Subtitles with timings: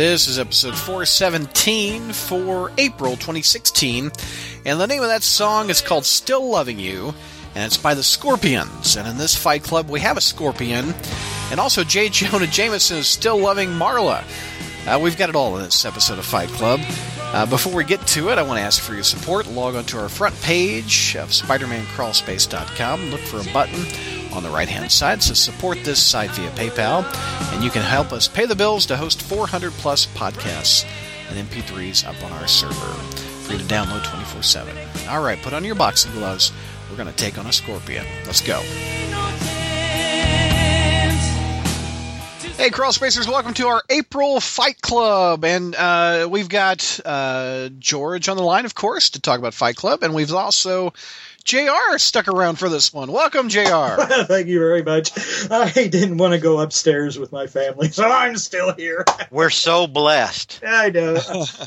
[0.00, 4.10] This is episode 417 for April 2016,
[4.64, 7.14] and the name of that song is called Still Loving You,
[7.54, 8.96] and it's by the Scorpions.
[8.96, 10.94] And in this Fight Club, we have a Scorpion,
[11.50, 12.08] and also J.
[12.08, 14.22] Jonah Jameson is still loving Marla.
[14.86, 16.80] Uh, we've got it all in this episode of Fight Club.
[17.32, 19.46] Uh, before we get to it, I want to ask for your support.
[19.46, 23.10] Log onto our front page of SpidermanCrawlspace.com.
[23.10, 23.84] Look for a button
[24.32, 27.04] on the right hand side says support this site via PayPal,
[27.52, 30.84] and you can help us pay the bills to host 400 plus podcasts
[31.28, 33.29] and MP3s up on our server.
[33.50, 34.76] Free to download 24 7.
[35.08, 36.52] All right, put on your boxing gloves.
[36.88, 38.06] We're going to take on a scorpion.
[38.24, 38.60] Let's go.
[42.56, 45.44] Hey, Crawl Spacers, welcome to our April Fight Club.
[45.44, 49.74] And uh, we've got uh, George on the line, of course, to talk about Fight
[49.74, 50.04] Club.
[50.04, 50.92] And we've also
[51.44, 53.10] JR stuck around for this one.
[53.10, 53.60] Welcome, JR.
[54.26, 55.10] Thank you very much.
[55.50, 59.04] I didn't want to go upstairs with my family, so I'm still here.
[59.30, 60.60] We're so blessed.
[60.66, 61.16] I know,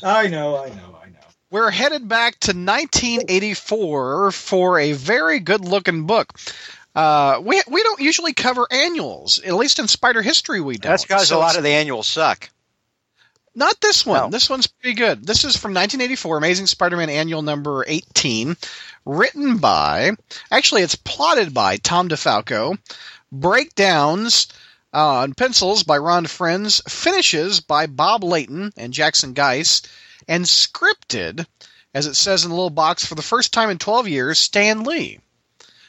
[0.04, 1.03] I know, I know, I know.
[1.54, 6.34] We're headed back to 1984 for a very good looking book.
[6.95, 10.62] Uh, we we don't usually cover annuals, at least in Spider history.
[10.62, 10.90] We don't.
[10.90, 12.50] That's because So a lot of the annuals suck.
[13.54, 14.20] Not this one.
[14.20, 14.30] No.
[14.32, 15.28] This one's pretty good.
[15.28, 18.58] This is from 1984, Amazing Spider-Man Annual Number 18,
[19.06, 20.14] written by,
[20.50, 22.80] actually, it's plotted by Tom DeFalco,
[23.32, 24.48] breakdowns
[24.92, 29.84] uh, on pencils by Ron Frenz, finishes by Bob Layton and Jackson Guice,
[30.28, 31.46] and scripted,
[31.94, 34.84] as it says in the little box, for the first time in 12 years, Stan
[34.84, 35.20] Lee.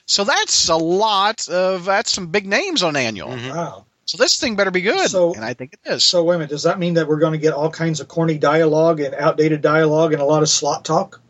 [0.07, 3.31] So that's a lot of that's some big names on annual.
[3.31, 3.55] Mhm.
[3.55, 3.87] Wow.
[4.07, 6.05] So this thing better be good, So- and I think it is.
[6.05, 6.51] So wait a minute.
[6.51, 9.63] Does that mean that we're going to get all kinds of corny dialogue and outdated
[9.63, 11.21] dialogue and a lot of slot talk?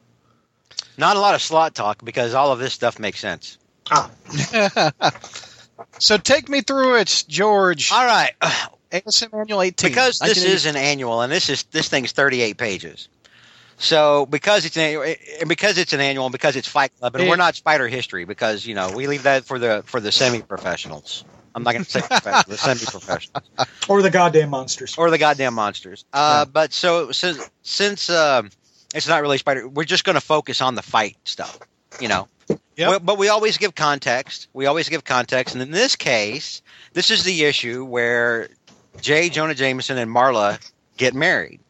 [0.98, 3.58] Not a lot of slot talk because all of this stuff makes sense.
[3.90, 4.10] Ah,
[5.98, 7.92] so take me through it, George.
[7.92, 8.32] All right,
[8.94, 9.90] ASM Annual 18.
[9.90, 13.08] because this 1980 is an annual and this is this thing's 38 pages.
[13.76, 15.02] So because it's an annual,
[15.40, 17.30] and because it's an annual and because it's Fight Club and Yeah.
[17.30, 20.42] we're not Spider History because you know we leave that for the for the semi
[20.42, 21.24] professionals.
[21.56, 23.44] I'm not going to say professionals, the semi professionals.
[23.88, 24.96] or the goddamn monsters.
[24.98, 26.04] or the goddamn monsters.
[26.12, 28.50] Uh, But so since since um
[28.94, 31.58] it's not really spider, we're just going to focus on the fight stuff.
[32.00, 32.28] You know.
[32.76, 33.02] Yep.
[33.04, 34.48] But we always give context.
[34.52, 36.60] We always give context, and in this case,
[36.92, 38.48] this is the issue where
[39.00, 39.28] J.
[39.28, 40.58] Jonah Jameson and Marla
[40.96, 41.60] get married.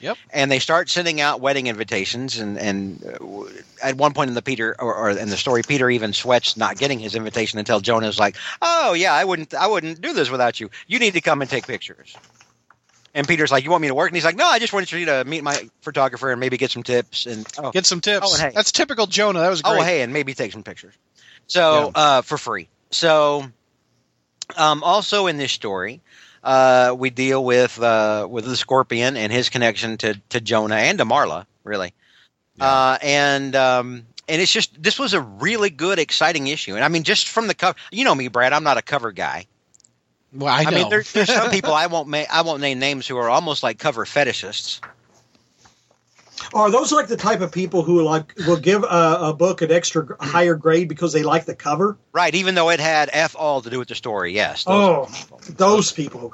[0.00, 0.18] Yep.
[0.30, 3.44] And they start sending out wedding invitations, and and uh,
[3.82, 6.76] at one point in the Peter or, or in the story, Peter even sweats not
[6.76, 10.60] getting his invitation until Jonah's like, "Oh yeah, I wouldn't I wouldn't do this without
[10.60, 10.70] you.
[10.86, 12.14] You need to come and take pictures."
[13.14, 14.92] And Peter's like, "You want me to work?" And he's like, "No, I just wanted
[14.92, 18.26] you to meet my photographer and maybe get some tips and oh, Get some tips.
[18.28, 18.52] Oh, and hey.
[18.54, 19.40] That's typical Jonah.
[19.40, 19.78] That was great.
[19.78, 20.94] oh hey, and maybe take some pictures."
[21.46, 22.68] So uh, for free.
[22.90, 23.46] So
[24.56, 26.02] um, also in this story,
[26.46, 30.98] uh, we deal with uh, with the Scorpion and his connection to to Jonah and
[30.98, 31.92] to Marla, really.
[32.58, 36.76] Uh, and um, and it's just this was a really good, exciting issue.
[36.76, 38.52] And I mean, just from the cover, you know me, Brad.
[38.52, 39.46] I'm not a cover guy.
[40.32, 40.70] Well, I know.
[40.70, 43.64] mean, there, there's some people I won't ma- I won't name names who are almost
[43.64, 44.80] like cover fetishists.
[46.54, 49.72] Are those like the type of people who like will give a, a book an
[49.72, 51.96] extra higher grade because they like the cover?
[52.12, 54.64] Right, even though it had F all to do with the story, yes.
[54.64, 56.30] Those, Oh, those people.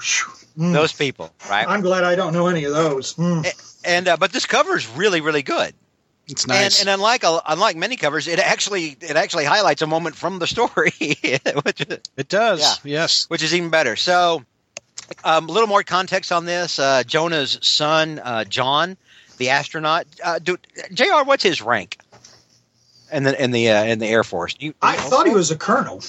[0.58, 0.72] Mm.
[0.74, 1.66] those people, right?
[1.66, 3.14] I'm glad I don't know any of those.
[3.14, 3.78] Mm.
[3.84, 5.72] and uh, but this cover is really, really good.
[6.26, 6.80] it's nice.
[6.80, 10.38] And, and unlike a, unlike many covers, it actually it actually highlights a moment from
[10.40, 12.60] the story, which is, it does.
[12.60, 12.74] Yeah.
[13.00, 13.24] Yes.
[13.28, 13.96] which is even better.
[13.96, 14.44] So,
[15.24, 18.96] um, a little more context on this: uh, Jonah's son, uh, John,
[19.38, 20.06] the astronaut.
[20.22, 20.56] Uh, do,
[20.92, 21.24] Jr.
[21.24, 21.98] What's his rank?
[23.12, 24.56] In the in the uh, in the Air Force.
[24.58, 26.00] You, I thought he was a colonel.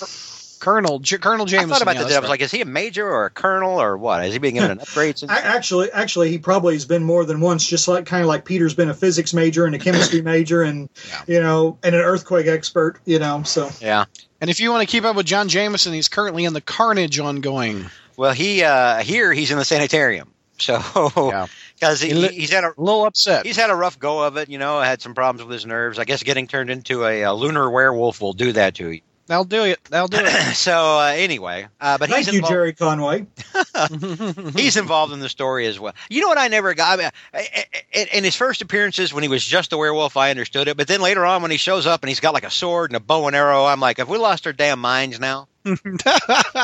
[0.64, 2.14] Colonel J- Colonel I thought about yeah, that.
[2.14, 2.30] I was right.
[2.30, 4.24] like, is he a major or a colonel or what?
[4.26, 5.18] Is he being given an upgrade?
[5.18, 7.68] Since, I, actually, actually, he probably has been more than once.
[7.68, 10.88] Just like kind of like Peter's been a physics major and a chemistry major, and
[11.10, 11.22] Yeah.
[11.28, 13.02] you know, and an earthquake expert.
[13.04, 14.06] You know, so yeah.
[14.40, 17.20] and if you want to keep up with John Jameson, he's currently in the Carnage
[17.20, 17.90] ongoing.
[18.16, 20.30] Well, he uh, here he's in the sanitarium.
[20.60, 20.80] So
[21.18, 21.48] Yeah.
[21.84, 23.46] Because he, He he's had a A little upset.
[23.46, 24.50] he's had a rough go of it.
[24.50, 26.00] You know, had some problems with his nerves.
[26.00, 29.02] I guess getting turned into a, a lunar werewolf will do that to you.
[29.28, 29.82] That'll do it.
[29.86, 30.30] That'll do it.
[30.56, 33.26] so uh, anyway, uh, but Thank he's you, involved, Gerry Conway.
[34.56, 35.94] he's involved in the story as well.
[36.10, 36.38] You know what?
[36.38, 37.00] I never got.
[37.00, 37.66] I mean, I-
[37.96, 40.76] I- in his first appearances, when he was just a werewolf, I understood it.
[40.78, 42.98] But then later on, when he shows up and he's got like a sword and
[42.98, 45.48] a bow and arrow, I'm like, have we lost our damn minds now?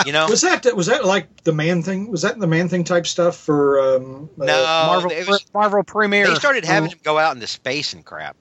[0.05, 0.27] You know?
[0.27, 2.11] Was that was that like the man thing?
[2.11, 3.79] Was that the man thing type stuff for?
[3.95, 6.27] Um, uh, No, Marvel it was, Marvel Premiere.
[6.27, 8.35] they started having him go out into space and crap.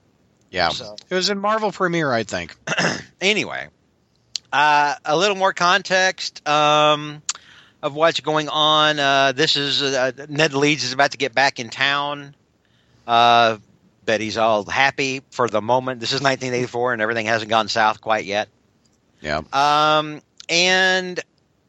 [0.51, 2.55] yeah, So it was in Marvel Premiere, I think.
[3.21, 3.69] anyway,
[4.53, 7.23] uh, a little more context um,
[7.83, 8.99] of what's going on.
[8.99, 12.35] Uh, this is uh, Ned Leeds is about to get back in town.
[13.07, 13.59] Uh,
[14.09, 16.01] but he's all happy for the moment.
[16.01, 18.49] This is 1984, and everything hasn't gone south quite yet.
[19.21, 19.43] Yeah.
[19.53, 21.21] Um, and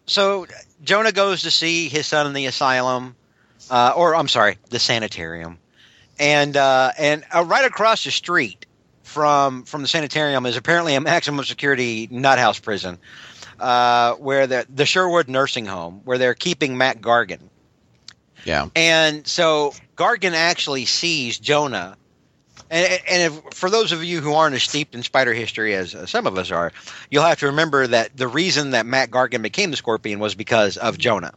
[0.05, 0.47] so
[0.81, 3.17] Jonah goes to see his son in the asylum,
[3.69, 5.57] uh, or I'm sorry, the sanitarium,
[6.17, 8.65] and uh, and uh, right across the street
[9.09, 12.97] from from the sanitarium is apparently a maximum security nut house prison,
[13.59, 17.41] uh, where the the Sherwood nursing home where they're keeping Mac Gargan,
[18.45, 18.67] Yeah.
[18.75, 21.97] and so Gargan actually sees Jonah.
[22.71, 25.95] And, and if, for those of you who aren't as steeped in spider history as
[25.95, 26.71] uh, some of us are,
[27.09, 30.77] you'll have to remember that the reason that Mac Gargan became the Scorpion was because
[30.77, 31.33] of Jonah.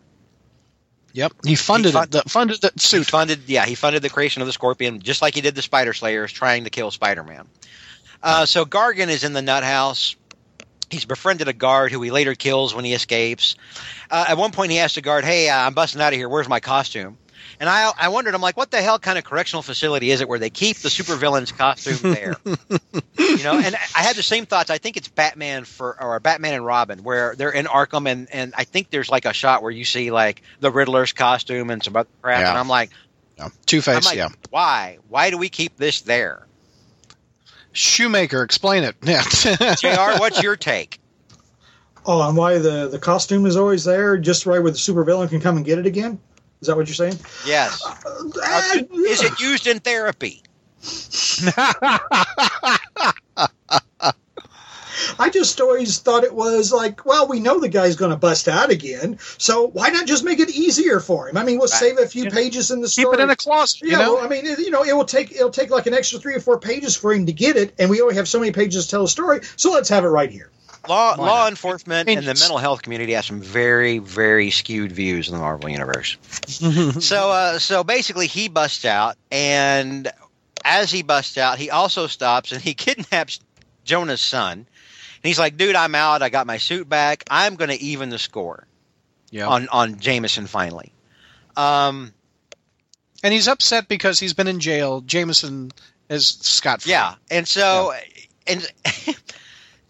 [1.15, 1.33] Yep.
[1.45, 2.09] He funded He fun-.
[2.11, 3.07] The, funded the He suit.
[3.07, 5.93] funded, yeah, he funded the creation of the Scorpion, just like he did the Spider
[5.93, 7.47] Slayers, trying to kill Spider Man.
[8.23, 10.17] Uh, so Gargan is in the nut house.
[10.91, 13.57] He's befriended a guard who he later kills when he escapes.
[14.11, 16.29] Uh, at one point, he asks the guard, "Hey, uh, I'm busting out of here.
[16.29, 17.17] Where's my costume?"
[17.63, 20.29] And I, I wondered, I'm like, what the hell kind of correctional facility is it
[20.29, 22.35] where they keep the supervillain's costume there?
[22.45, 24.69] you know, and I had the same thoughts.
[24.69, 28.53] I think it's Batman for or Batman and Robin, where they're in Arkham, and and
[28.57, 31.95] I think there's like a shot where you see like the Riddler's costume and some
[31.95, 32.51] other crap, Yeah.
[32.51, 32.91] and I'm like,
[33.65, 34.07] Two I'm Face.
[34.07, 34.31] like, yeah.
[34.51, 34.99] why?
[35.09, 36.45] Why do we keep this there?
[37.71, 38.97] Shoemaker, explain it.
[39.05, 39.23] Yeah.
[39.77, 40.99] Jr., what's your take?
[42.05, 45.41] Oh, and why the the costume is always there, just right where the supervillain can
[45.41, 46.19] come and get it again?
[46.63, 47.19] Is that what you're saying?
[47.45, 47.85] Yes.
[47.85, 50.43] Uh, Is it used in therapy?
[55.19, 58.47] I just always thought it was like, well, we know the guy's going to bust
[58.47, 61.37] out again, so why not just make it easier for him?
[61.37, 61.81] I mean, we'll Right.
[61.81, 63.17] save a few pages in the story.
[63.17, 63.81] Keep it in a closet.
[63.83, 64.15] You yeah, know.
[64.15, 66.35] well, I mean, it- you know, it will take it'll take like an extra three
[66.37, 68.85] or four pages for him to get it, and we only have so many pages
[68.85, 70.52] to tell a story, so let's have it right here.
[70.89, 71.51] Law Why law not?
[71.51, 75.35] enforcement I mean, and the mental health community have some very very skewed views in
[75.35, 76.17] the Marvel universe.
[77.01, 80.11] so uh, so basically, he busts out, and
[80.65, 83.39] as he busts out, he also stops and he kidnaps
[83.85, 84.53] Jonah's son.
[84.59, 86.23] And he's like, "Dude, I'm out.
[86.23, 87.23] I got my suit back.
[87.31, 88.67] I'm going to even the score
[89.31, 89.47] yeah.
[89.47, 90.93] on on Jameson finally."
[91.57, 92.13] Um,
[93.23, 95.01] and he's upset because he's been in jail.
[95.01, 95.71] Jameson
[96.09, 96.91] is scot free.
[96.91, 97.93] Yeah, and so
[98.47, 98.67] and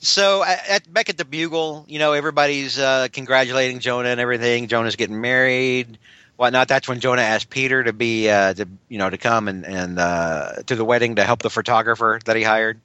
[0.03, 4.67] so at, at back at the Bugle, you know, everybody's uh, congratulating Jonah and everything.
[4.67, 5.97] Jonah's getting married,
[6.37, 6.67] whatnot.
[6.67, 9.99] That's when Jonah asked Peter to be uh, to you know to come and and
[9.99, 12.81] uh, to the wedding to help the photographer that he hired.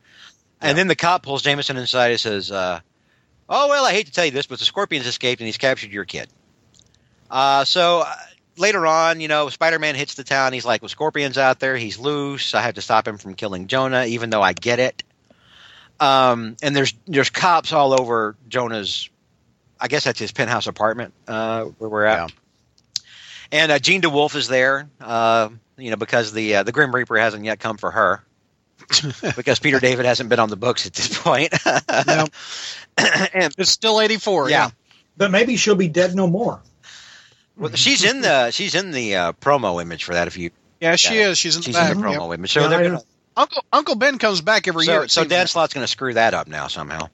[0.62, 2.80] And then the cop pulls Jameson inside and says, uh,
[3.50, 5.92] "Oh well, I hate to tell you this, but the Scorpions escaped and he's captured
[5.92, 6.30] your kid."
[7.30, 8.02] Uh, so.
[8.02, 8.16] Uh,
[8.60, 10.52] Later on, you know, Spider-Man hits the town.
[10.52, 11.78] He's like, "Well, Scorpion's out there.
[11.78, 12.56] He's loose.
[12.56, 15.04] I have to stop him from killing Jonah, even though I get it."
[16.00, 19.10] Um, and there's there's cops all over Jonah's.
[19.80, 22.32] I guess that's his penthouse apartment uh, where we're at.
[23.52, 27.18] And uh, Jean DeWolff is there, uh, you know, because the uh, the Grim Reaper
[27.18, 28.24] hasn't yet come for her,
[29.36, 31.54] because Peter David hasn't been on the books at this point.
[32.08, 32.28] No.
[32.98, 34.50] and It's still 84.
[34.50, 34.72] yeah,
[35.16, 36.60] But maybe she'll be dead no more.
[37.56, 40.28] well, she's in the she's in the uh, promo image for that.
[40.28, 40.50] If you
[40.82, 41.30] Yeah, she Yeah.
[41.30, 41.38] is.
[41.38, 41.92] She's in the she's back.
[41.92, 42.20] in the Yep.
[42.20, 43.04] promo image, so Yeah, they're gonna know.
[43.38, 45.08] Uncle Uncle Ben comes back every so, year.
[45.08, 45.48] so Dan like.
[45.48, 47.10] Slott's going to screw that up now somehow.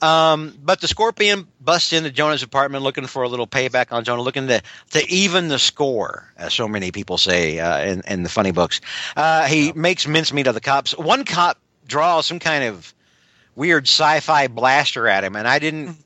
[0.00, 4.22] Um, but the Scorpion busts into Jonah's apartment looking for a little payback on Jonah,
[4.22, 8.28] looking to to even the score, as so many people say uh, in in the
[8.28, 8.80] funny books.
[9.16, 10.96] Uh, he makes mincemeat of the cops.
[10.96, 12.94] One cop draws some kind of
[13.56, 15.96] weird sci-fi blaster at him, and I didn't.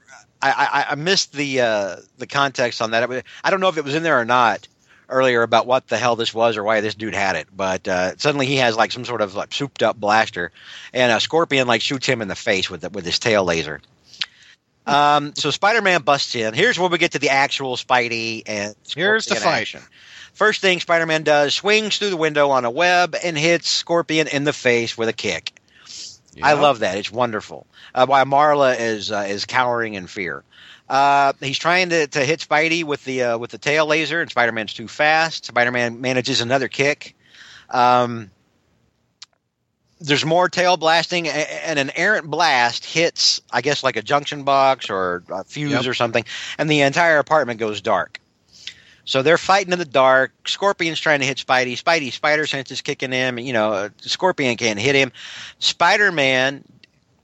[0.45, 3.25] I, I, I missed the uh, the context on that.
[3.45, 4.67] I don't know if it was in there or not
[5.13, 8.17] earlier about what the hell this was or why this dude had it, but uh,
[8.17, 10.51] suddenly he has like some sort of like souped up blaster,
[10.93, 13.81] and a scorpion like shoots him in the face with the, with his tail laser.
[14.87, 16.55] Um, so Spider-Man busts in.
[16.55, 19.61] Here's where we get to the actual Spidey and Here's the fight.
[19.61, 19.83] action.
[20.33, 24.45] First thing Spider-Man does swings through the window on a web and hits Scorpion in
[24.45, 25.53] the face with a kick.
[26.43, 26.97] I love that.
[26.97, 27.67] It's wonderful.
[27.95, 30.43] Uh, while Marla is uh, is cowering in fear.
[30.89, 34.31] Uh, he's trying to, to hit Spidey with the uh, with the tail laser, and
[34.31, 35.47] Spider Man's too fast.
[35.47, 37.15] Spider Man manages another kick.
[37.71, 38.31] Um,
[40.01, 44.91] there's more tail blasting, and an errant blast hits, I guess, like a junction box
[44.91, 45.87] or a fuse Yep.
[45.87, 46.25] or something,
[46.59, 48.21] and the entire apartment goes dark.
[49.05, 50.33] So they're fighting in the dark.
[50.47, 51.81] Scorpion's trying to hit Spidey.
[51.81, 53.39] Spidey, spider sense is kicking him.
[53.39, 55.11] You know, uh, Scorpion can't hit him.
[55.59, 56.65] Spider Man,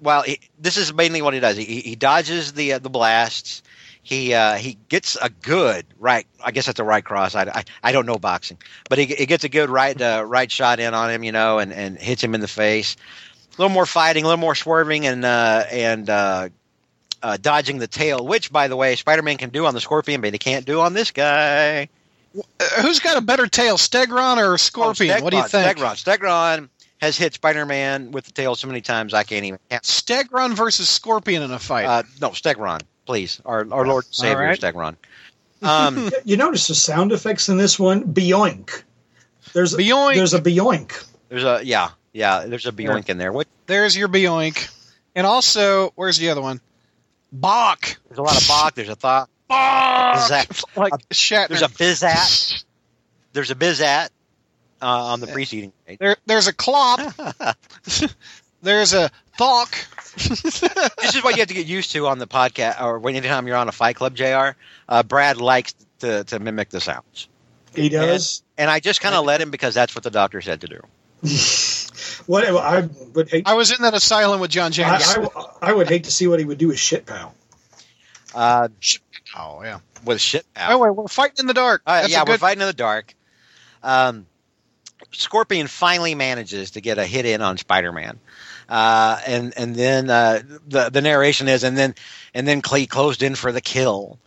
[0.00, 1.56] well, he, this is mainly what he does.
[1.56, 3.62] He, he dodges the uh, the blasts.
[4.02, 6.26] He uh, he gets a good right.
[6.42, 7.34] I guess that's a right cross.
[7.34, 10.50] I, I, I don't know boxing, but he, he gets a good right uh, right
[10.50, 11.24] shot in on him.
[11.24, 12.96] You know, and, and hits him in the face.
[13.56, 16.48] A little more fighting, a little more swerving, and uh, and uh,
[17.22, 18.24] uh, dodging the tail.
[18.24, 20.80] Which, by the way, Spider Man can do on the Scorpion, but he can't do
[20.80, 21.88] on this guy.
[22.82, 25.18] Who's got a better tail, Stegron or Scorpion?
[25.18, 25.76] Oh, what do you think?
[25.76, 26.02] Stegron.
[26.02, 26.68] Stegron
[27.00, 29.82] has hit Spider Man with the tail so many times I can't even count.
[29.84, 31.84] Stegron versus Scorpion in a fight.
[31.86, 33.40] Uh, no, Stegron, please.
[33.44, 34.58] Our, our Lord and Savior, right.
[34.60, 34.96] Stegron.
[35.62, 38.12] Um, You notice the sound effects in this one?
[38.12, 38.82] Beoink.
[39.52, 40.14] There's Beoink.
[40.16, 41.04] There's a beoink.
[41.28, 43.32] there's a, yeah, yeah, there's a Bioink in there.
[43.32, 43.46] What?
[43.66, 44.68] There's your Beoink.
[45.14, 46.60] And also, where's the other one?
[47.32, 47.96] Bach.
[48.08, 48.74] There's a lot of Bach.
[48.74, 49.28] There's a thought.
[49.48, 50.28] Bach.
[50.28, 51.48] Zach- Like Shatner.
[51.48, 52.64] There's a Bizat.
[53.32, 54.08] There's a Bizat
[54.80, 55.98] uh, on the preceding page.
[55.98, 57.00] There, there's a clop.
[58.62, 59.76] there's a thawk.
[60.16, 63.46] this is what you have to get used to on the podcast, or when anytime
[63.46, 64.50] you're on a Fight Club, Jr.
[64.88, 67.28] Uh, Brad likes to, to mimic the sounds,
[67.74, 68.42] He does.
[68.56, 70.80] and I just kind of let him because that's what the doctor said to do.
[72.26, 73.48] What I would hate.
[73.48, 75.02] I was in that asylum with John James.
[75.16, 77.34] I, I, I would hate to see what he would do with shit pal.
[78.34, 78.68] Uh,
[79.36, 79.78] oh yeah.
[80.04, 80.72] with shit pal.
[80.72, 81.82] Oh wait, we're fighting in the dark.
[81.86, 82.40] Uh, yeah, a we're good.
[82.40, 83.14] fighting in the dark.
[83.82, 84.26] Um,
[85.12, 88.18] Scorpion finally manages to get a hit in on Spider-Man,
[88.68, 91.94] uh, and and then uh, the the narration is, and then
[92.34, 94.18] and then Clee closed in for the kill,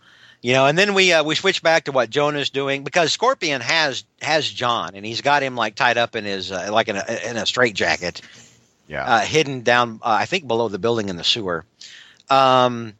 [0.42, 3.60] you know, and then we uh, we switch back to what Jonah's doing because Scorpion
[3.60, 6.96] has has John, and he's got him like tied up in his uh, like in
[6.96, 8.20] a in a straight jacket,
[8.88, 9.04] Yeah.
[9.04, 11.64] uh, hidden down, uh, I think, below the building in the sewer.
[12.28, 12.94] Um,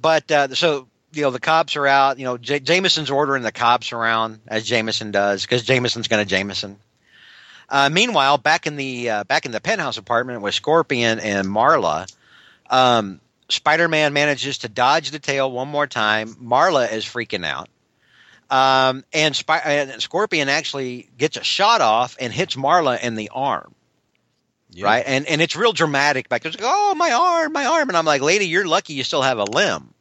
[0.00, 2.18] but uh, so you know the cops are out.
[2.18, 6.28] You know J- Jameson's ordering the cops around as Jameson does because Jameson's going to
[6.28, 6.78] Jameson.
[7.72, 12.06] Uh, meanwhile, back in the uh, back in the penthouse apartment with Scorpion and Marla,
[12.68, 16.34] um, Spider-Man manages to dodge the tail one more time.
[16.34, 17.68] Marla is freaking out.
[18.50, 23.30] Um, and, Spy- and Scorpion actually gets a shot off and hits Marla in the
[23.32, 23.74] arm
[24.70, 24.84] Yeah.
[24.84, 25.04] right?
[25.06, 26.28] And and it's real dramatic.
[26.28, 29.04] Back there's like, oh my arm, my arm, and I'm like, lady, you're lucky you
[29.04, 29.94] still have a limb.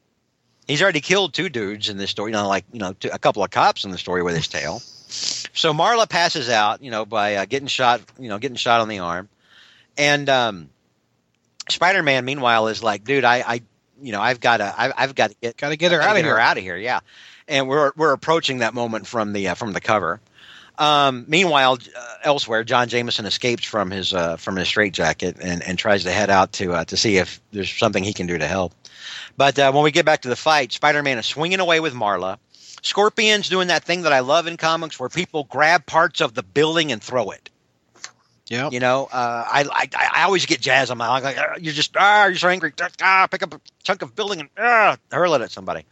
[0.68, 3.20] He's already killed two dudes in this story, you know, like you know, two, a
[3.20, 4.82] couple of cops in the story with his tail.
[5.54, 8.88] So Marla passes out, you know, by uh, getting shot, you know, getting shot on
[8.88, 9.30] the arm,
[9.98, 10.70] and um,
[11.70, 13.62] Spider-Man, meanwhile, is like, dude, I, I
[14.02, 16.18] you know, I've got to, I've, I've got to get Got to get her out
[16.18, 16.38] of here.
[16.38, 16.78] out of here.
[16.78, 17.02] Yeah,
[17.48, 20.22] and we're we're approaching that moment from the uh, from the cover.
[20.78, 25.78] Um, meanwhile, uh, elsewhere, John Jameson escapes from his uh, from his straitjacket and, and
[25.78, 28.48] tries to head out to uh, to see if there's something he can do to
[28.48, 28.74] help.
[29.38, 32.38] But uh, when we get back to the fight, Spider-Man is swinging away with Marla.
[32.82, 36.44] Scorpion's doing that thing that I love in comics, where people grab parts of the
[36.44, 37.50] building and throw it.
[38.48, 38.70] Yeah.
[38.70, 41.96] You know, uh, I, I I always get jazzed on my like, "Ah, you're just
[41.98, 45.42] ah you're so angry ah pick up a chunk of building and ah hurl it
[45.42, 45.86] at somebody.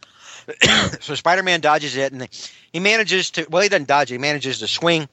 [1.00, 2.28] so Spider-Man dodges it and
[2.72, 5.08] he manages to well he doesn't dodge it he manages to swing.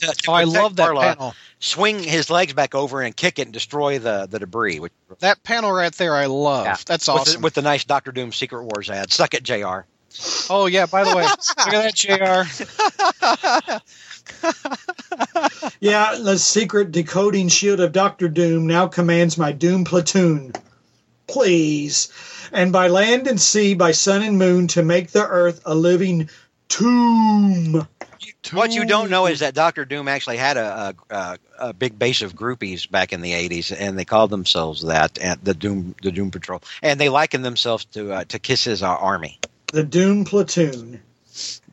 [0.00, 1.34] To, to Oh, I love that Marla, panel.
[1.60, 4.80] Swing his legs back over and kick it and destroy the the debris.
[4.80, 6.66] Which, That panel right there, I love.
[6.66, 7.40] yeah, That's with awesome.
[7.40, 9.10] The, with the nice Doctor Doom Secret Wars ad.
[9.12, 9.86] Suck it, Jr.
[10.50, 10.86] oh yeah.
[10.86, 13.80] By the way, look at that, Jr.
[15.80, 20.52] Yeah, the secret decoding shield of Doctor Doom now commands my Doom platoon.
[21.26, 22.08] Please.
[22.52, 26.30] And by land and sea, by sun and moon, to make the earth a living
[26.68, 27.86] tomb.
[28.52, 31.98] What you don't know is that Doctor Doom actually had a, a, a, a big
[31.98, 35.94] base of groupies back in the '80s, and they called themselves that, at the Doom,
[36.02, 39.38] the Doom Patrol, and they likened themselves to uh, to Kiss's uh, army.
[39.74, 41.00] The Doom platoon.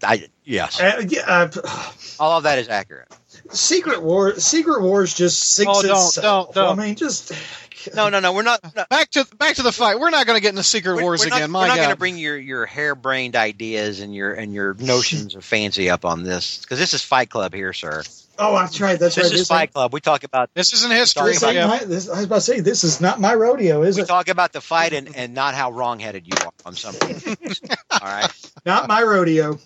[0.03, 3.07] I, yes, Uh, yeah, uh, all of that is accurate.
[3.51, 4.39] Secret War.
[4.39, 6.53] Secret Wars just sinks Oh, don't, itself.
[6.55, 6.79] don't, don't.
[6.79, 7.31] I mean, just
[7.95, 8.59] No, no, no, we're not.
[8.75, 9.99] No, Back to back to the fight.
[9.99, 11.49] We're not going to get into Secret we're, Wars we're not, again.
[11.49, 11.99] we're My not going to God.
[11.99, 16.57] bring your your harebrained ideas and your and your notions of fancy up on this
[16.59, 18.01] because this is Fight Club here, sir.
[18.41, 18.99] Oh, that's right.
[18.99, 19.25] That's This right.
[19.25, 19.93] is This is Fight Club.
[19.93, 21.33] We talk about this isn't history.
[21.33, 21.67] This ain't Yeah.
[21.67, 24.07] my, this, I was about to say this is not my rodeo, is we it?
[24.07, 27.61] talk about the fight and, and not how wrongheaded you are on some things.
[28.01, 28.31] All right.
[28.65, 29.59] Not my rodeo.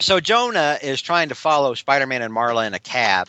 [0.00, 3.28] So Jonah is trying to follow Spider-Man and Marla in a cab.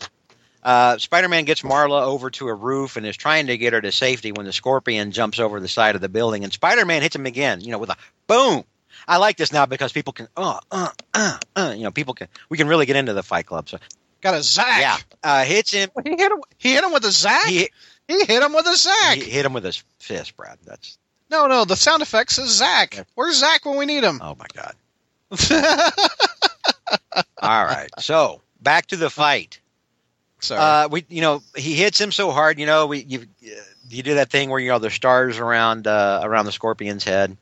[0.62, 3.90] Uh, Spider-Man gets Marla over to a roof and is trying to get her to
[3.92, 7.26] safety when the Scorpion jumps over the side of the building, and Spider-Man hits him
[7.26, 7.60] again.
[7.62, 8.64] You know, with a boom.
[9.08, 12.28] I like this now because people can, uh, uh, uh, uh, you know, people can.
[12.50, 13.68] We can really get into the Fight Club.
[13.68, 13.78] So
[14.20, 14.80] Got a Zack.
[14.80, 15.90] Yeah, uh, hits him.
[16.04, 16.40] He hit him.
[16.58, 17.46] He hit him with a Zack.
[17.46, 17.68] He,
[18.06, 19.16] He, hit him with a Zack.
[19.16, 20.58] he hit him with his fist, Brad.
[20.64, 20.98] That's
[21.30, 21.64] no, no.
[21.64, 23.06] The sound effect says Zack.
[23.14, 24.20] Where's Zack when we need him?
[24.22, 24.74] oh my god.
[27.42, 29.60] All right, so back to the fight.
[30.40, 30.60] Sorry.
[30.60, 32.58] Uh, we, you know, he hits him so hard.
[32.58, 33.26] You know, we you
[33.88, 37.36] you do that thing where you know the stars around uh, around the scorpion's head.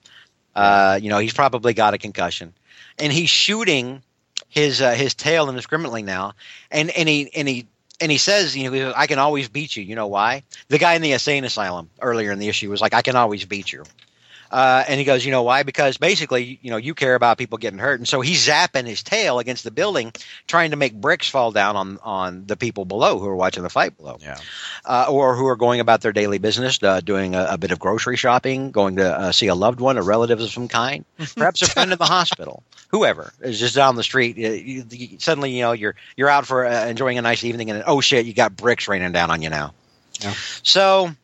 [0.55, 2.53] Uh, you know, he's probably got a concussion,
[2.99, 4.03] and he's shooting
[4.49, 6.35] his uh, his tail indiscriminately now,
[6.71, 7.67] and and he and he.
[8.01, 9.83] And he says, you know, I can always beat you.
[9.83, 10.45] You know why?
[10.69, 13.45] The guy in the insane asylum earlier in the issue was like, I can always
[13.45, 13.83] beat you.
[14.51, 15.63] Uh, and he goes, you know why?
[15.63, 19.03] Because basically, you know, you care about people getting hurt, and so he's zapping his
[19.03, 20.13] tail against the building,
[20.47, 23.71] trying to make bricks fall down on on the people below who are watching the
[23.71, 24.39] fight below, yeah.
[24.85, 27.79] uh, or who are going about their daily business, uh, doing a, a bit of
[27.79, 31.05] grocery shopping, going to uh, see a loved one, a relative of some kind,
[31.37, 34.37] perhaps a friend in the hospital, whoever is just down the street.
[34.39, 37.71] Uh, you, you, suddenly, you know, you're you're out for uh, enjoying a nice evening,
[37.71, 39.75] and oh shit, you got bricks raining down on you now.
[40.21, 40.35] Yeah.
[40.63, 41.15] So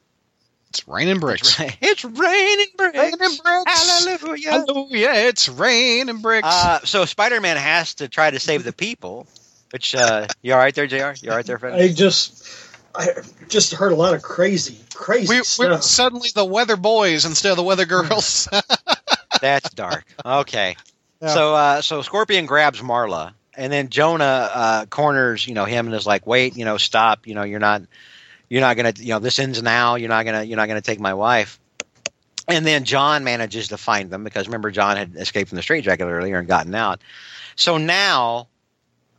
[0.74, 1.56] It's raining bricks.
[1.60, 2.98] it's raining bricks.
[2.98, 3.44] Raining bricks.
[3.44, 4.50] Hallelujah.
[4.50, 5.10] Hallelujah!
[5.28, 6.48] It's raining bricks.
[6.50, 9.28] Uh, so Spider-Man has to try to save the people.
[9.70, 11.12] Which uh, you all right there, Jr.
[11.22, 11.80] You all right there, friend?
[11.80, 12.48] I just,
[12.92, 13.06] I
[13.48, 15.84] just heard a lot of crazy, crazy we, we're stuff.
[15.84, 18.48] suddenly the weather boys instead of the weather girls.
[19.40, 20.04] That's dark.
[20.26, 20.74] Okay.
[21.22, 21.28] Yeah.
[21.28, 25.94] So uh, so Scorpion grabs Marla, and then Jonah uh, corners you know him and
[25.94, 27.28] is like, wait, you know, stop.
[27.28, 27.82] You know, you're not
[28.48, 29.94] you're not gonna you know this ends now.
[29.96, 31.58] You're not gonna you're not gonna take my wife.
[32.46, 36.06] And then John manages to find them because remember John had escaped from the straitjacket
[36.06, 37.00] earlier and gotten out.
[37.56, 38.48] So now,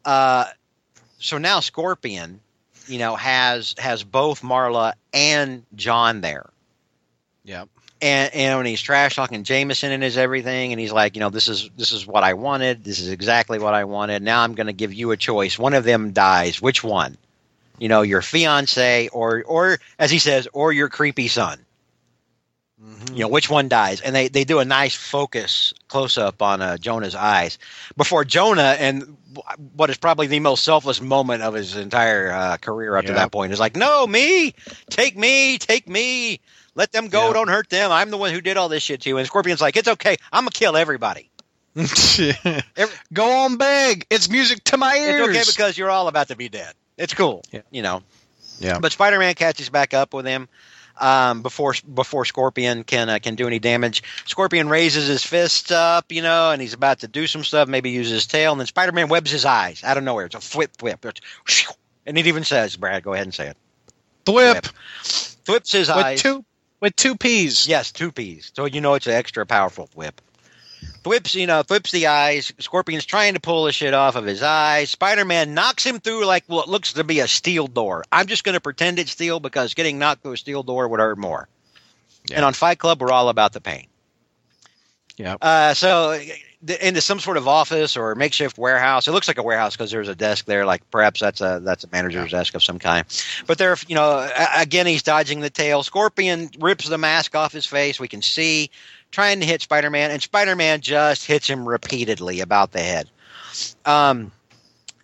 [0.04, 0.46] uh,
[1.18, 2.40] so now Scorpion,
[2.88, 6.52] you know, has has both Marla and John there
[7.46, 7.70] yep.
[8.02, 11.30] and and when he's trash talking Jameson and his everything, and he's like, you know,
[11.30, 12.84] this is this is what I wanted.
[12.84, 14.22] This is exactly what I wanted.
[14.22, 15.58] Now I'm going to give you a choice.
[15.58, 16.62] One of them dies.
[16.62, 17.18] Which one?
[17.80, 21.60] You know, your fiance, or or as he says, or your creepy son.
[23.14, 24.02] You know, which one dies?
[24.02, 27.58] And they, they do a nice focus close up on uh, Jonah's eyes
[27.96, 29.16] before Jonah, and
[29.76, 33.32] what is probably the most selfless moment of his entire uh, career up to that
[33.32, 34.54] point is like, no, me,
[34.90, 36.42] take me, take me,
[36.76, 37.34] let them go, Yeah.
[37.34, 37.92] don't hurt them.
[37.92, 39.18] I'm the one who did all this shit to you.
[39.18, 41.30] And Scorpion's like, it's okay, I'm gonna kill everybody.
[41.76, 44.06] Every- Go on big.
[44.10, 45.20] It's music to my ears.
[45.20, 46.74] It's okay because you're all about to be dead.
[46.98, 47.62] It's cool, Yeah.
[47.72, 48.04] you know.
[48.60, 48.80] Yeah.
[48.80, 50.48] But Spider-Man catches back up with him
[50.98, 54.02] um, before before Scorpion can uh, can do any damage.
[54.26, 57.68] Scorpion raises his fist up, you know, and he's about to do some stuff.
[57.68, 60.26] Maybe use his tail, and then Spider-Man webs his eyes out of nowhere.
[60.28, 61.06] It's a whip, whip,
[62.06, 63.58] and it even says, "Brad, go ahead and say it."
[64.24, 64.66] the whip
[65.48, 66.22] Whips his with eyes.
[66.22, 66.44] two
[66.80, 67.68] with two P's.
[67.68, 68.52] Yes, two P's.
[68.56, 70.22] So you know it's an extra powerful whip.
[71.06, 72.52] Whips, you know, whips the eyes.
[72.60, 74.90] Scorpion's trying to pull the shit off of his eyes.
[74.90, 78.04] Spider-Man knocks him through like what looks to be a steel door.
[78.12, 81.00] I'm just going to pretend it's steel because getting knocked through a steel door would
[81.00, 81.48] hurt more.
[82.28, 82.38] Yeah.
[82.38, 83.88] And on Fight Club, we're all about the pain.
[85.18, 85.36] Yeah.
[85.42, 86.20] Uh, so
[86.70, 89.08] into some sort of office or makeshift warehouse.
[89.08, 90.66] It looks like a warehouse because there's a desk there.
[90.66, 93.06] Like perhaps that's a that's a manager's desk of some kind.
[93.48, 95.84] But there, you know, again he's dodging the tail.
[95.84, 98.00] Scorpion rips the mask off his face.
[98.00, 98.70] We can see
[99.12, 103.10] trying to hit Spider-Man, and Spider-Man just hits him repeatedly about the head.
[103.86, 104.32] Um,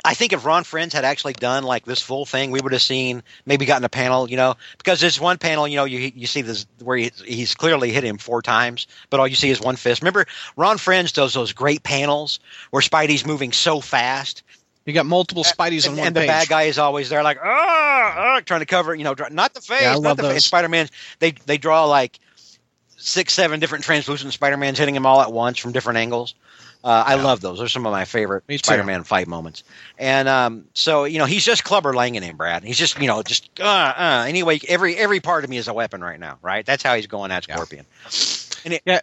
[0.04, 2.82] I think if Ron Frenz had actually done like this full thing, we would have
[2.82, 6.26] seen maybe gotten a panel, you know, because there's one panel, you know, you you
[6.28, 9.62] see this where he, he's clearly hit him four times, but all you see is
[9.62, 10.02] one fist.
[10.02, 12.40] Remember, Ron Frenz does those great panels
[12.72, 14.44] where Spidey's moving so fast,
[14.86, 16.28] You got multiple Spideys on and, one and the page.
[16.30, 19.62] bad guy is always there, like ah, ah, trying to cover, you know, not the
[19.62, 20.34] face, Yeah, not the those.
[20.34, 20.46] face.
[20.46, 22.20] Spider-Man, they they draw like
[22.98, 26.34] six, seven different translucent Spider-Mans hitting him all at once from different angles.
[26.84, 27.24] Uh, I Yeah.
[27.24, 27.60] love those.
[27.60, 29.64] Those are some of my favorite Spider-Man fight moments.
[30.00, 32.64] And um, so you know, he's just clubber langing him, Brad.
[32.64, 34.26] He's just you know just uh, uh.
[34.28, 36.66] Anyway, every every part of me is a weapon right now, right?
[36.66, 37.56] That's how he's going at Yeah.
[37.56, 37.86] Scorpion.
[38.86, 39.00] Yeah,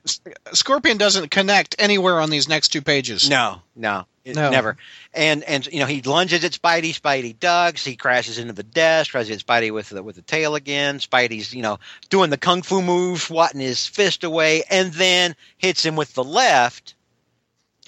[0.53, 3.29] Scorpion doesn't connect anywhere on these next two pages.
[3.29, 4.51] No, no, it- No.
[4.51, 4.77] never.
[5.13, 6.95] And and you know he lunges at Spidey.
[6.99, 7.85] Spidey ducks.
[7.85, 9.11] He crashes into the desk.
[9.11, 10.99] Tries to hit Spidey with the with the tail again.
[11.01, 15.85] Spidey's you know doing the kung fu move, swatting his fist away, and then hits
[15.85, 16.95] him with the left.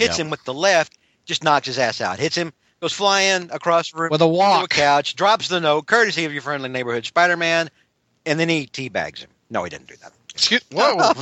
[0.01, 0.25] Hits Yeah.
[0.25, 0.97] him with the left.
[1.27, 2.19] Just knocks his ass out.
[2.19, 2.53] Hits him.
[2.81, 5.15] Goes flying across the room With a to a couch.
[5.15, 7.69] Drops the note, courtesy of your friendly neighborhood Spider-Man,
[8.25, 9.29] and then he teabags him.
[9.51, 10.13] No, he didn't do that.
[10.35, 10.97] Excuse- Whoa.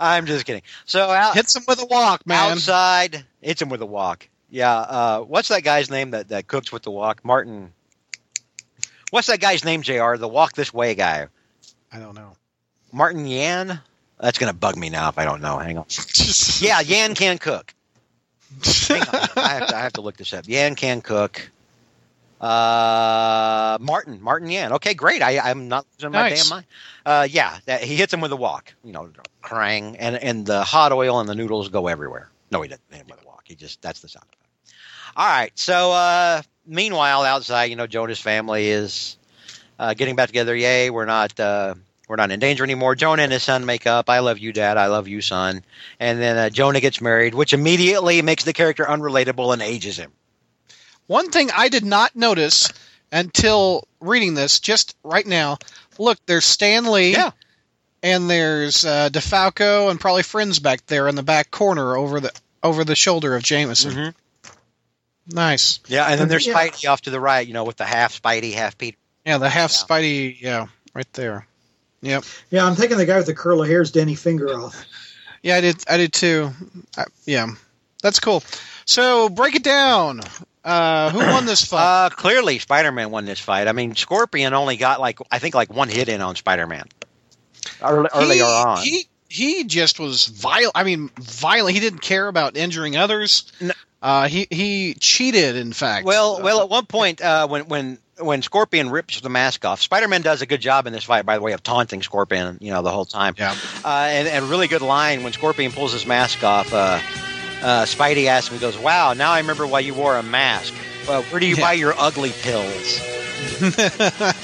[0.00, 0.62] I'm just kidding.
[0.84, 2.52] So out, Hits him with a wok, man.
[2.52, 3.24] outside.
[3.40, 4.28] Hits him with a wok.
[4.50, 4.72] Yeah.
[4.76, 7.24] Uh, what's that guy's name that, that cooks with the wok?
[7.24, 7.72] Martin.
[9.10, 10.16] What's that guy's name, Jr.
[10.16, 11.26] The walk this way guy.
[11.92, 12.36] I don't know.
[12.92, 13.80] Martin Yan.
[14.20, 15.58] That's gonna bug me now if I don't know.
[15.58, 15.86] Hang on.
[16.60, 17.74] Yeah, Yan can cook.
[18.88, 20.44] Hang on, I have to I have to look this up.
[20.46, 21.50] Yan can cook.
[22.40, 24.72] Uh, Martin, Martin Yan.
[24.74, 25.22] Okay, great.
[25.22, 26.42] I, I'm not losing my Nice.
[26.42, 26.66] damn mind.
[27.06, 28.72] Uh, yeah, that, he hits him with a wok.
[28.84, 29.10] You know,
[29.42, 32.28] crang, and and the hot oil and the noodles go everywhere.
[32.50, 33.42] No, he didn't hit him with a wok.
[33.46, 34.74] He just that's the sound effect.
[35.16, 35.50] All right.
[35.58, 39.16] So uh, meanwhile, outside, you know, Jonah's family is
[39.78, 40.54] uh, getting back together.
[40.54, 41.38] Yay, we're not.
[41.40, 41.74] Uh,
[42.08, 42.94] we're not in danger anymore.
[42.94, 44.10] Jonah and his son make up.
[44.10, 44.76] I love you, Dad.
[44.76, 45.64] I love you, son.
[45.98, 50.12] And then uh, Jonah gets married, which immediately makes the character unrelatable and ages him.
[51.06, 52.72] One thing I did not notice
[53.12, 55.58] until reading this just right now.
[55.98, 57.12] Look, there's Stan Lee.
[57.12, 57.30] Yeah.
[58.02, 62.32] And there's uh, DeFalco and probably Frenz back there in the back corner over the
[62.62, 63.92] over the shoulder of Jameson.
[63.92, 64.14] Mhm.
[65.26, 65.80] Nice.
[65.86, 66.54] Yeah, and then there's Yeah.
[66.54, 68.98] Spidey off to the right, you know, with the half Spidey, half Peter.
[69.24, 69.76] Yeah, the half Yeah.
[69.86, 70.40] Spidey.
[70.40, 71.46] Yeah, right there.
[72.04, 72.24] Yep.
[72.50, 74.84] Yeah, I'm thinking the guy with the curl of hair is Denny Fingeroth.
[75.42, 75.84] Yeah, I did.
[75.88, 76.50] I did too.
[76.96, 77.48] I, yeah,
[78.02, 78.42] that's cool.
[78.84, 80.20] So break it down.
[80.62, 82.06] Uh, who won this fight?
[82.06, 83.68] Uh, clearly, Spider-Man won this fight.
[83.68, 86.84] I mean, Scorpion only got like I think like one hit in on Spider-Man
[87.82, 88.78] earlier he, on.
[88.82, 90.72] He he just was violent.
[90.74, 91.74] I mean, violent.
[91.74, 93.50] He didn't care about injuring others.
[93.60, 93.72] No.
[94.02, 95.56] Uh, he he cheated.
[95.56, 96.04] In fact.
[96.04, 99.80] well, Uh, well, at one point uh, when when when Scorpion rips the mask off,
[99.80, 102.70] Spider-Man does a good job in this fight, by the way, of taunting Scorpion, you
[102.72, 103.34] know, the whole time.
[103.38, 103.54] Yeah.
[103.84, 106.72] Uh, and, and a really good line when Scorpion pulls his mask off.
[106.72, 106.98] Uh,
[107.62, 110.74] uh, Spidey asks him, he goes, "Wow, now I remember why you wore a mask.
[111.08, 111.62] Well, where do you Yeah.
[111.64, 113.00] buy your ugly pills?"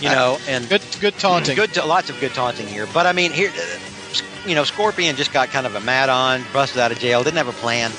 [0.03, 1.57] you know, and good good taunting.
[1.57, 2.87] Good, lots of good taunting here.
[2.93, 6.43] But I mean, here, uh, you know, Scorpion just got kind of a mad on,
[6.53, 7.93] busted out of jail, didn't have a plan,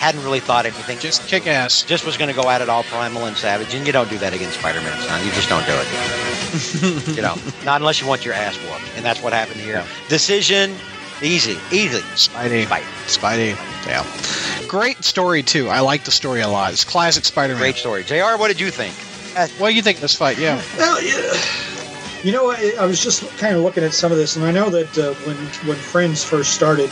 [0.00, 0.98] hadn't really thought anything.
[0.98, 1.82] Just kick ass.
[1.82, 4.16] just was going to go at it all primal and savage, and you don't do
[4.18, 5.24] that against Spider-Man, son.
[5.26, 7.16] You just don't do it.
[7.16, 7.36] you know,
[7.66, 9.84] not unless you want your ass whooped, and that's what happened here.
[10.08, 10.74] Decision,
[11.22, 11.98] easy, easy.
[12.16, 12.64] Spidey.
[12.64, 12.82] Fight.
[13.06, 13.54] Spidey.
[13.86, 14.06] Yeah.
[14.66, 15.68] Great story too.
[15.68, 16.72] I like the story a lot.
[16.72, 17.60] It's classic Spider-Man.
[17.60, 18.38] Great story, Jr.
[18.38, 18.94] What did you think?
[19.60, 20.38] What do you think of this fight?
[20.38, 20.60] Yeah.
[20.78, 21.38] Well, yeah.
[22.24, 24.50] You know, I, I was just kind of looking at some of this, and I
[24.50, 26.90] know that uh, when when Frenz first started,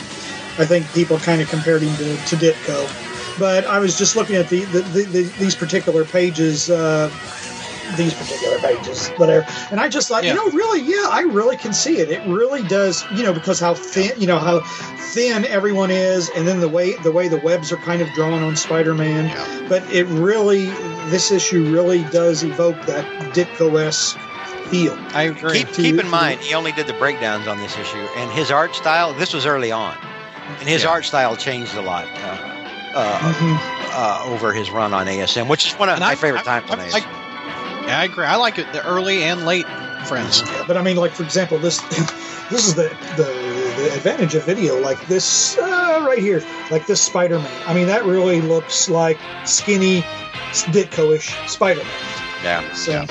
[0.59, 3.39] I think people kind of compared him to, to Ditko.
[3.39, 7.09] But I was just looking at the, the, the, the these particular pages, uh,
[7.95, 10.33] these particular pages, whatever, and I just thought, Yeah.
[10.33, 12.11] you know, really, yeah, I really can see it.
[12.11, 14.59] It really does, you know, because how thin, you know, how
[15.13, 18.43] thin everyone is, and then the way the way the webs are kind of drawn
[18.43, 19.27] on Spider-Man.
[19.27, 19.65] Yeah.
[19.69, 20.65] But it really,
[21.09, 24.17] this issue really does evoke that Ditko-esque
[24.69, 24.93] feel.
[25.13, 25.63] I agree.
[25.63, 28.75] Keep, keep in mind, he only did the breakdowns on this issue, and his art
[28.75, 29.13] style.
[29.13, 29.97] This was early on,
[30.59, 30.89] and his Yeah.
[30.89, 33.59] art style changed a lot uh, uh, Mhm.
[33.93, 36.59] uh, over his run on ASM, which is one of And my I- favorite I-
[36.59, 37.03] times on I- ASM.
[37.05, 38.25] I- yeah, I agree.
[38.25, 39.65] I like it the early and late
[40.05, 40.41] Frenz.
[40.41, 41.77] Yeah, but I mean, like for example, this
[42.49, 43.23] this is the the,
[43.77, 44.79] the advantage of video.
[44.79, 47.49] Like this uh, right here, like this Spider-Man.
[47.67, 50.03] I mean, that really looks like skinny,
[50.53, 51.85] Ditko-ish Spider-Man.
[52.43, 52.73] yeah.
[52.73, 53.05] So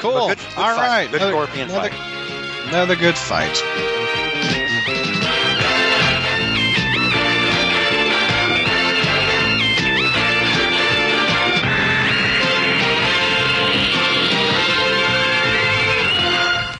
[0.00, 0.28] Cool.
[0.28, 0.88] But good- good All fight.
[0.88, 1.10] right.
[1.12, 2.68] Good another, Scorpion another, fight.
[2.68, 3.62] another good fight.